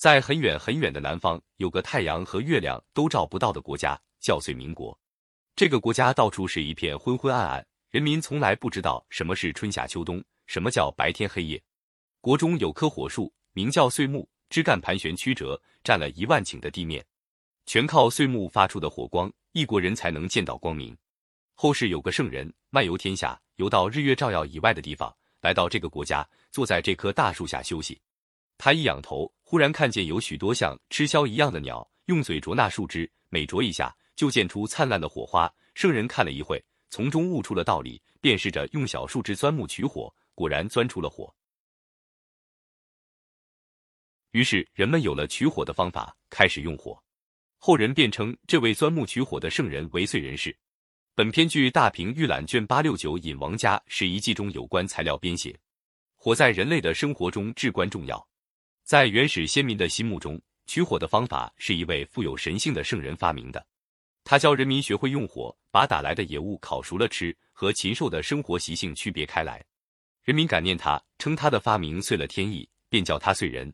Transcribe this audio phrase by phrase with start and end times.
[0.00, 4.98] 在很远很远的南方，有个太阳和月亮都照不到的国家，叫遂民国。
[5.54, 11.62] 这个国家到处是一片昏昏暗暗，人民从来不知道什么是春夏秋冬，什么叫白天黑夜。
[12.22, 17.04] 国中有棵火树，名叫岁木，枝干盘旋曲折，占了一万顷的地面，
[17.66, 20.96] 全靠岁木发出的火光，一国人才能见到光明。
[21.54, 28.00] 后世有个圣人漫游天下，游到日月照耀以外的地方，来到这个国家，坐在这棵大树下休息。
[28.62, 35.50] 他一仰头，忽然看见有许多像吃枭一样的鸟，用嘴啄那树枝，每啄一下就溅出灿烂的火花。
[35.72, 41.34] 圣人看了一会，从中悟出了道理，便试着用小树枝钻木取火，果然钻出了火。
[44.32, 47.02] 于是人们有了取火的方法，开始用火。
[47.56, 50.54] 后人便称这位钻木取火的圣人为燧人氏。
[51.14, 55.58] 本篇据大平御览卷八六九引王家史遗记中有关材料编写。
[56.14, 58.29] 火在人类的生活中至关重要。
[58.90, 60.36] 在原始先民的心目中，
[60.66, 63.64] 取火的方法是一位富有神性的圣人发明的。
[64.24, 69.64] 他教人民学会用火，把打来的野物烤熟了吃，和禽兽的生活习性区别开来。
[70.24, 73.72] 人民感念他，称他的发明遂了天意，便叫他遂人。